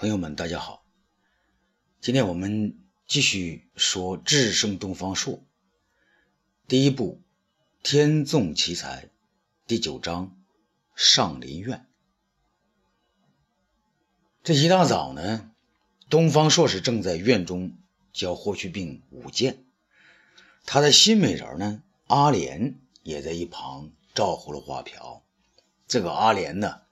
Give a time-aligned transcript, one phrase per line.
[0.00, 0.84] 朋友们，大家好。
[2.00, 5.34] 今天我们继续说《智胜东方朔》
[6.68, 7.20] 第一部
[7.82, 9.06] 《天纵奇才》
[9.66, 10.26] 第九章
[10.94, 11.78] 《上林苑》。
[14.44, 15.50] 这一大早呢，
[16.08, 17.76] 东方朔是正在院中
[18.12, 19.64] 教霍去病舞剑，
[20.64, 25.24] 他的新美人呢，阿莲也在一旁照呼了画瓢。
[25.88, 26.82] 这个阿莲呢，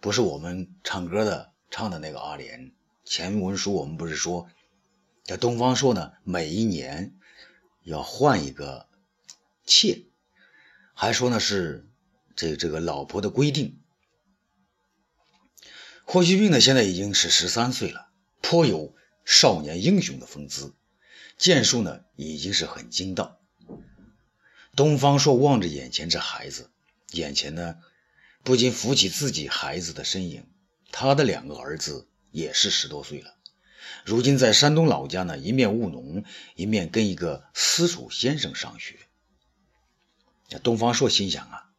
[0.00, 1.51] 不是我们唱歌的。
[1.72, 2.70] 唱的那个阿莲，
[3.02, 4.46] 前文书我们不是说，
[5.24, 7.14] 这东方朔呢，每一年
[7.82, 8.86] 要换一个
[9.64, 10.04] 妾，
[10.92, 11.88] 还说呢是
[12.36, 13.80] 这这个老婆的规定。
[16.04, 18.10] 霍去病呢，现在已经是十三岁了，
[18.42, 20.74] 颇有少年英雄的风姿，
[21.38, 23.40] 剑术呢已经是很精到。
[24.76, 26.70] 东方朔望着眼前这孩子，
[27.12, 27.78] 眼前呢
[28.42, 30.46] 不禁浮起自己孩子的身影。
[30.92, 33.34] 他的两个儿子也是十多岁了，
[34.04, 36.22] 如今在山东老家呢，一面务农，
[36.54, 38.98] 一面跟一个私塾先生上学。
[40.62, 41.70] 东方朔心想啊，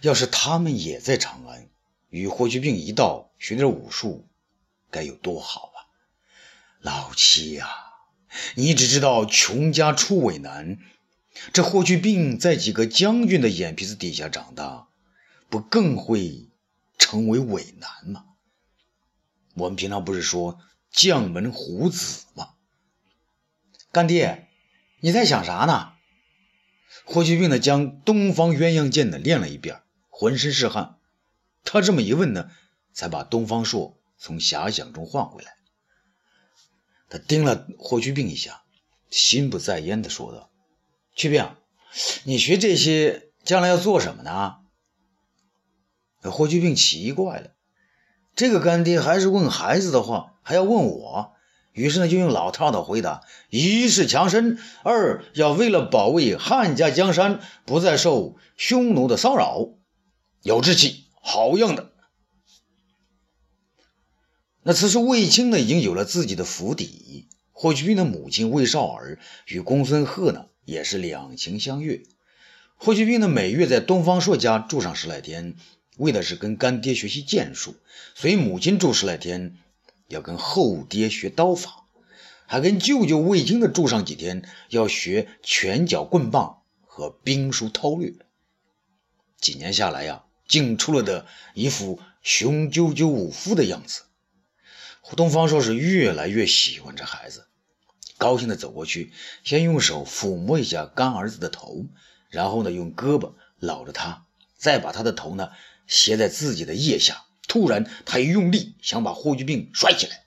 [0.00, 1.68] 要是他们也在长安，
[2.08, 4.28] 与霍去病一道学点武术，
[4.92, 5.78] 该有多好啊！
[6.80, 7.68] 老七呀，
[8.54, 10.78] 你只知道穷家出伟男，
[11.52, 14.86] 这霍去病在几个将军的眼皮子底下长大，
[15.48, 16.48] 不更会
[16.96, 18.26] 成为伟男吗？
[19.54, 22.50] 我们平常不是说将门虎子吗？
[23.90, 24.48] 干爹，
[25.00, 25.92] 你在想啥呢？
[27.04, 30.96] 霍去病呢，将东方鸳鸯剑呢练了一遍，浑身是汗。
[31.64, 32.50] 他这么一问呢，
[32.92, 35.56] 才把东方朔从遐想中唤回来。
[37.08, 38.62] 他盯了霍去病一下，
[39.10, 40.50] 心不在焉的说道
[41.14, 41.54] ：“去病，
[42.24, 44.56] 你学这些将来要做什么呢？”
[46.30, 47.54] 霍去病奇怪了。
[48.34, 51.32] 这个干爹还是问孩子的话，还要问我，
[51.72, 59.68] 于是呢就用老套的回答：一是强身，二要为了保卫汉家江山，不再受匈奴的骚扰，
[60.42, 61.92] 有志气，好样的。
[64.62, 72.02] 那此时卫青呢已经有了自己的府邸，霍去病的母亲卫少儿与公孙贺呢也是两情相悦，
[72.76, 75.56] 霍去病呢每月在东方朔家住上十来天。
[75.98, 77.76] 为的是跟干爹学习剑术，
[78.14, 79.58] 随母亲住十来天，
[80.08, 81.84] 要跟后爹学刀法，
[82.46, 88.14] 还跟舅舅卫青的住上几天，要学拳脚棍棒和兵书韬略。
[89.38, 94.02] 几年下来呀，竟出了的一副雄赳赳武夫的样子。
[95.02, 97.48] 胡东方说是越来越喜欢这孩子，
[98.16, 99.12] 高兴的走过去，
[99.44, 101.86] 先用手抚摸一下干儿子的头，
[102.30, 104.24] 然后呢，用胳膊搂着他，
[104.56, 105.50] 再把他的头呢。
[105.86, 110.22] 斜在自己的腋下，突然他一用力，想把霍去病甩起来。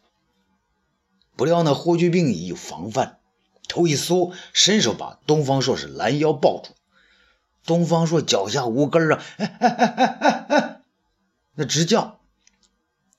[1.36, 3.20] 不料呢，霍去病已有防范，
[3.68, 6.74] 头一缩，伸手把东方朔是拦腰抱住。
[7.66, 9.24] 东方朔脚下无根啊，
[11.56, 12.20] 那直叫。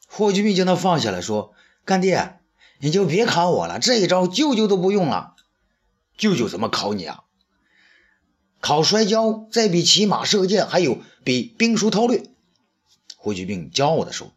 [0.09, 1.53] 霍去病将他放下来说
[1.85, 2.39] ：“干爹，
[2.79, 5.35] 你就别考我了，这一招舅舅都不用了。
[6.17, 7.25] 舅舅怎么考你啊？
[8.61, 12.25] 考摔跤，再比骑马射箭，还有比兵书韬略。”
[13.17, 14.33] 霍去病骄傲地说：“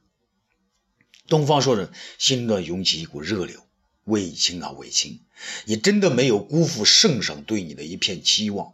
[1.28, 3.66] 东方朔着，心中涌起一股热流。
[4.06, 5.22] 卫青啊，卫青，
[5.66, 8.74] 你真的没有辜负圣上对你的一片期望。”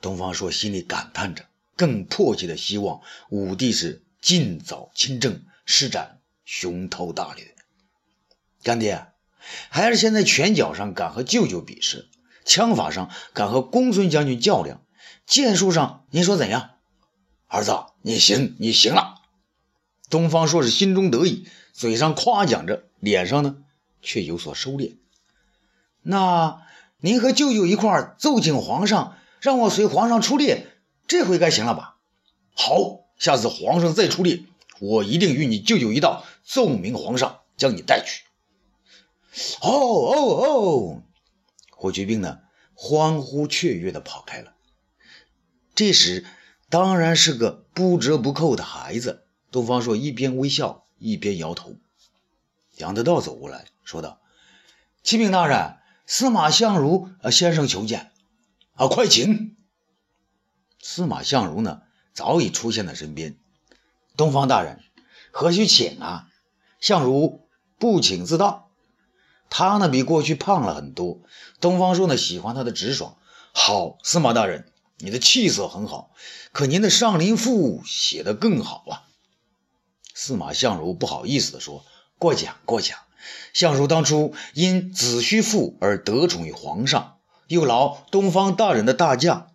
[0.00, 1.44] 东方朔心里感叹着，
[1.76, 7.54] 更迫切的希望武帝是尽早亲政，施展雄韬大略。
[8.62, 9.06] 干爹，
[9.68, 12.08] 还是现在拳脚上敢和舅舅比试，
[12.44, 14.82] 枪法上敢和公孙将军较量，
[15.26, 16.70] 剑术上您说怎样？
[17.46, 19.16] 儿子，你行，你行了。
[20.08, 23.56] 东方朔是心中得意，嘴上夸奖着，脸上呢
[24.02, 24.96] 却有所收敛。
[26.02, 26.62] 那
[27.00, 30.66] 您和舅舅一块奏请皇上，让我随皇上出猎，
[31.06, 31.96] 这回该行了吧？
[32.54, 34.44] 好，下次皇上再出猎，
[34.80, 38.24] 我一定与你舅舅一道奏明皇上，将你带去。
[39.60, 40.14] 哦哦
[40.44, 41.02] 哦！
[41.80, 42.40] 霍去病呢，
[42.74, 44.54] 欢呼雀跃地跑开了。
[45.74, 46.24] 这时。
[46.72, 49.26] 当然是个不折不扣的孩子。
[49.50, 51.74] 东方朔一边微笑一边摇头。
[52.76, 54.20] 杨德道走过来说道
[55.02, 58.12] ：“启禀大人，司马相如先生求见。
[58.74, 59.56] 啊，快请。”
[60.80, 61.82] 司马相如呢，
[62.14, 63.36] 早已出现在身边。
[64.16, 64.78] 东方大人，
[65.32, 66.28] 何须请啊？
[66.78, 67.48] 相如
[67.80, 68.69] 不请自到。
[69.50, 71.20] 他呢，比过去胖了很多。
[71.60, 73.18] 东方朔呢，喜欢他的直爽。
[73.52, 74.72] 好，司马大人。
[75.02, 76.10] 你的气色很好，
[76.52, 79.08] 可您的《上林赋》写得更好啊！
[80.12, 81.86] 司马相如不好意思地说
[82.20, 82.98] ：“过奖过奖。
[83.54, 87.16] 相如当初因子虚赋而得宠于皇上，
[87.48, 89.46] 又劳东方大人的大驾，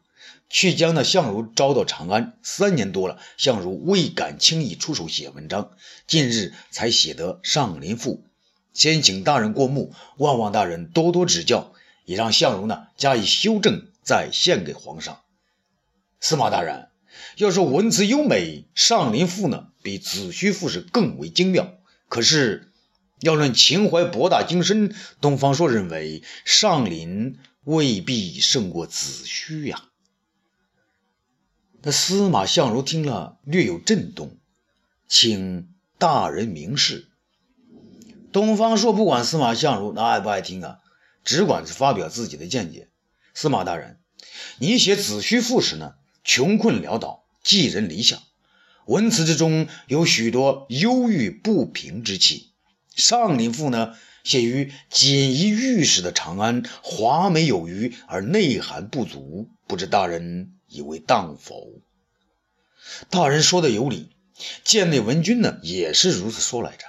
[0.50, 2.39] 去将那相如招到长安。
[2.42, 5.69] 三年多了，相如未敢轻易出手写文章，
[6.07, 8.24] 近日才写得《上林赋》，
[8.75, 11.74] 先请大人过目，望望大人多多指教，
[12.04, 15.22] 也让相如呢加以修正，再献给皇上。
[16.19, 16.89] 司马大人，
[17.38, 21.74] 要说文辞优美，《上林赋》呢比《子虚赋》是更为精妙。
[22.10, 22.74] 可是，
[23.22, 27.33] 要论情怀博大精深，东方朔认为《上林》
[27.63, 29.86] 未必胜过《子虚》呀。
[31.81, 34.38] 那司马相如听了，略有震动，
[35.07, 37.07] 请大人明示。
[38.36, 40.80] 东方朔不管司马相如那爱不爱听啊，
[41.24, 42.90] 只管是发表自己的见解。
[43.34, 43.98] 司马大人，
[44.60, 45.94] 你写《子虚赋》时呢？
[46.26, 48.20] 穷困潦倒，寄人篱下，
[48.88, 52.52] 文辞之中有许多忧郁不平之气。
[52.94, 53.96] 上林赋呢，
[54.26, 61.70] 写于锦衣玉食的长安，华美有余而内涵不足，不知大人以为当否？
[63.10, 64.10] 大人说的有理，
[64.66, 66.86] 贱内文君呢也是如此说来着。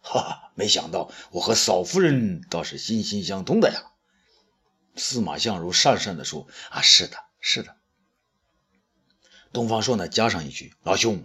[0.00, 3.92] 哈哈，没想到我和嫂夫人倒是心心相通的呀。
[4.96, 7.76] 司马相如讪讪地说：“啊，是的，是的。”
[9.52, 11.22] 东方朔呢，加上一句：“老兄，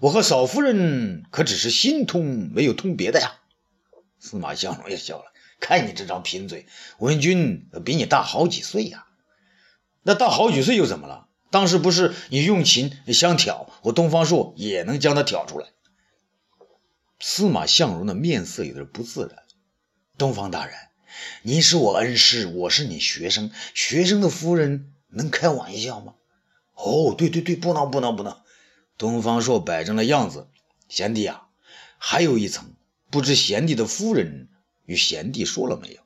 [0.00, 3.40] 我和嫂夫人可只是心通，没有通别的呀。”
[4.18, 6.66] 司马相如也笑了：“看你这张贫嘴，
[6.98, 9.06] 文君比你大好几岁呀。
[10.02, 11.28] 那大好几岁又怎么了？
[11.50, 15.68] 当时不是你用琴相挑，我东方朔也能将他挑出来。”
[17.24, 19.44] 司马相如的面色有点不自然
[20.18, 20.74] ：“东方大人，
[21.42, 26.14] 您是我恩师，我是你学生，学生的夫人能开玩笑吗？”
[26.74, 28.42] 哦，对对对，不能不能不能！
[28.98, 30.48] 东方朔摆正了样子，
[30.88, 31.46] 贤弟啊，
[31.96, 32.74] 还有一层，
[33.08, 34.48] 不知贤弟的夫人
[34.84, 36.02] 与贤弟说了没有？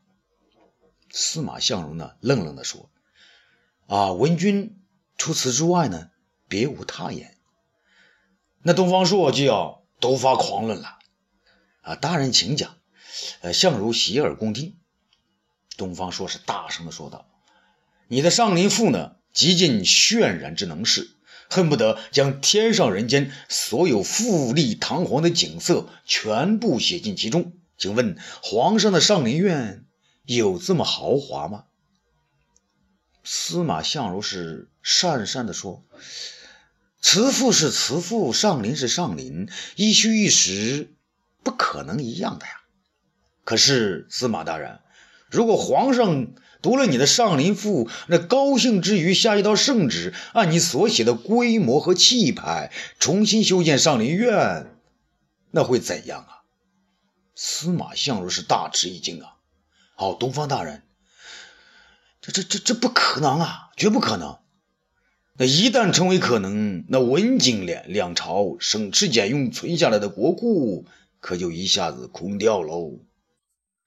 [1.10, 2.90] 司马相如呢，愣愣地说
[3.88, 4.82] ：“啊，文君
[5.16, 6.10] 除此之外呢，
[6.46, 7.38] 别无他言。”
[8.60, 10.95] 那东方朔就要都发狂论了。
[11.86, 12.76] 啊，大人请讲。
[13.40, 14.74] 呃，相如洗耳恭听。
[15.76, 17.28] 东方朔是大声的说道
[18.08, 21.10] ：“你的《上林赋》呢？”极尽渲染之能事，
[21.50, 27.52] 恨不得将天上人间所有富丽堂皇的景色全部写进其中。
[27.76, 29.84] 请问皇上的上林苑
[30.24, 31.64] 有这么豪华吗？
[33.22, 35.84] 司马相如是讪讪的说
[37.02, 40.94] ：“慈父是慈父，上林是上林，一虚一实，
[41.46, 42.52] 不可能一样的呀。
[43.44, 44.81] 可是司马大人，
[45.31, 54.75] 如果皇上……”读了你的《上林赋》，那高兴之余下一道圣旨，按你所写的规模和气派重新修建上林苑，
[55.52, 56.43] 那会怎样啊？
[57.37, 59.37] 司马相如是大吃一惊啊！
[59.96, 60.82] 哦，东方大人，
[62.20, 64.38] 这这这这不可能啊，绝不可能！
[65.38, 70.87] 那一旦成为可能，那文景两两朝省吃俭用存下来的国库，
[71.26, 73.05] 可就一下子空掉喽。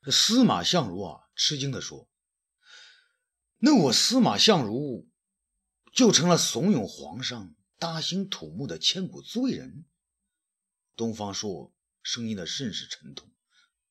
[0.02, 2.10] 这司马相如啊，吃惊地说。
[3.60, 5.08] 那我司马相如
[5.94, 9.86] 就成了怂恿皇上大兴土木的千古罪人。
[10.98, 13.32] 东方朔声音的甚是沉痛。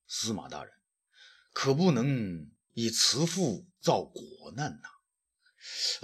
[0.07, 0.75] 司马大人
[1.55, 4.89] 可不能以慈父造国难呐！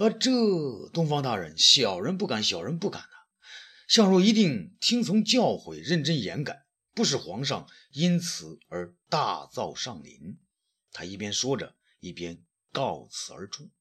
[0.03, 0.31] 啊，这
[0.91, 3.15] 东方大人，小人不敢，小人不敢呐！
[3.87, 6.64] 相如一定听从教诲，认真严改，
[6.95, 10.39] 不使皇上因此而大造上林。
[10.91, 12.43] 他一边说着，一边。
[12.71, 13.71] 告辞而出。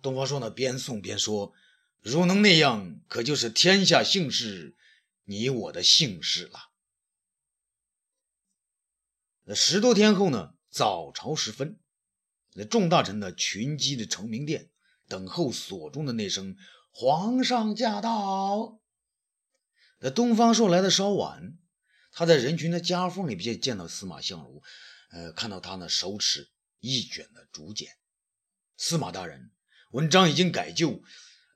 [0.00, 1.52] 东方朔呢，边送边说
[2.00, 4.76] ：“如能那样，可就是天下幸事，
[5.24, 6.70] 你我的幸事了。”
[9.42, 11.80] 那十多天后呢，早朝时分，
[12.54, 14.70] 那众大臣呢群集的成明殿，
[15.08, 16.56] 等候所中的那声
[16.94, 18.78] “皇上驾到”。
[19.98, 21.58] 那东方朔来的稍晚，
[22.16, 24.62] 他在人群的夹缝里边见到司马相如，
[25.10, 26.50] 呃，看到他呢手持。
[26.80, 27.96] 一卷的竹简，
[28.76, 29.50] 司马大人，
[29.90, 31.02] 文章已经改就，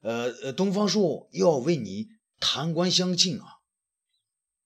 [0.01, 2.09] 呃呃，东方朔要为你
[2.41, 3.61] 弹冠相庆啊！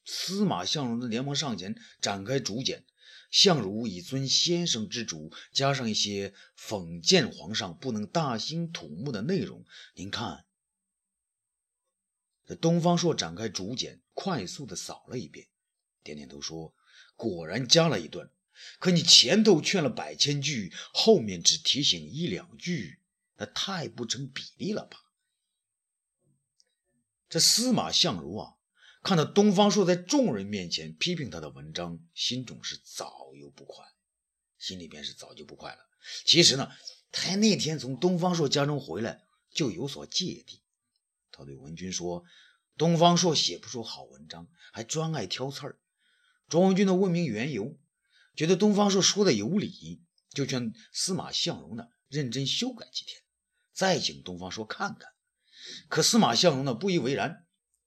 [0.04, 2.86] 司马相如连忙上前展开竹简，
[3.30, 9.64] 相如以尊先生之主，加上一些讽谏皇上不能大兴土木的内容。
[9.94, 10.46] 您看，
[12.46, 15.48] 这东方朔展开竹简，快速的扫了一遍，
[16.04, 16.72] 点点头说
[17.16, 18.30] ：“果然加了一段。”
[18.78, 23.00] 可你前头劝了百千句，后面只提醒一两句，
[23.34, 24.98] 那太不成比例了吧？
[27.28, 28.54] 这司马相如啊，
[29.02, 33.84] 看到东方朔在众人面前批评他的文章，心中是早有不快，
[34.56, 35.80] 心里边是早就不快了。
[36.24, 36.70] 其实呢，
[37.10, 40.62] 他那天从东方朔家中回来就有所芥蒂。
[41.32, 42.24] 他对文君说
[42.78, 45.78] ：“东方朔写不出好文章，还专爱挑刺儿。”
[46.48, 47.78] 庄文君的问明缘由，
[48.34, 53.22] 觉得东方朔说的有理，就劝司马相如呢认真修改几天，
[53.72, 55.10] 再请东方朔看看。
[55.88, 57.40] 可司马相如呢不以为然。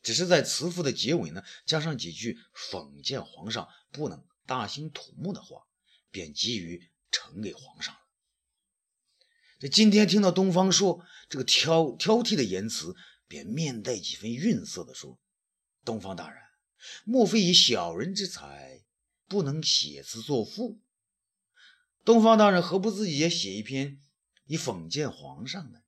[0.03, 5.63] 只是在词赋的结尾呢，加上几句讽谏皇上不能大兴土木的话，
[6.11, 7.99] 便急于呈给皇上了。
[9.59, 12.95] 这今天听到东方朔这个挑挑剔的言辞，
[13.27, 15.19] 便面带几分愠色的说
[15.83, 16.41] ：“东方大人，
[17.05, 18.83] 莫非以小人之才，
[19.27, 20.79] 不能写词作赋？
[22.03, 23.99] 东方大人何不自己也写一篇，
[24.45, 25.79] 以讽谏皇上呢？”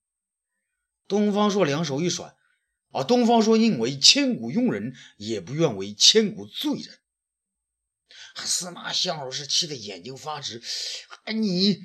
[1.08, 2.36] 东方朔两手一甩。
[2.92, 7.00] 啊东方朔宁为千古庸人，也不愿为千古罪人。
[8.36, 10.60] 司马相如是气得眼睛发直。
[11.10, 11.84] 啊你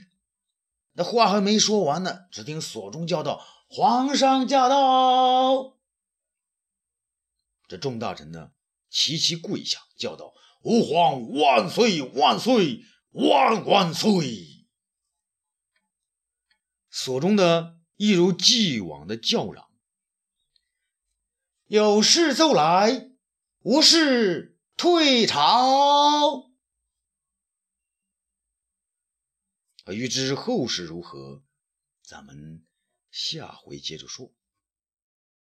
[0.93, 5.77] 那话还没说完呢，只听锁中叫道：“皇上驾到！”
[7.69, 8.53] 这众大臣呢，
[8.95, 10.33] 齐齐跪下，叫道
[10.63, 14.69] ：“吾皇万岁万岁万万岁！”
[16.89, 19.69] 所中的一如既往的叫嚷。
[21.65, 23.11] 有事奏来，
[23.63, 26.53] 无事退朝。
[29.89, 31.43] 欲知后事如何，
[32.01, 32.65] 咱们
[33.11, 34.33] 下回接着说。